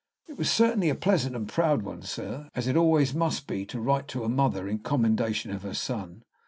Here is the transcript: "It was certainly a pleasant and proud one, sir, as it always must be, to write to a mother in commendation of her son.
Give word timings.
"It 0.27 0.35
was 0.35 0.49
certainly 0.49 0.89
a 0.89 0.95
pleasant 0.95 1.35
and 1.35 1.47
proud 1.47 1.83
one, 1.83 2.01
sir, 2.01 2.49
as 2.55 2.65
it 2.65 2.75
always 2.75 3.13
must 3.13 3.45
be, 3.45 3.67
to 3.67 3.79
write 3.79 4.07
to 4.07 4.23
a 4.23 4.29
mother 4.29 4.67
in 4.67 4.79
commendation 4.79 5.51
of 5.51 5.61
her 5.61 5.75
son. 5.75 6.23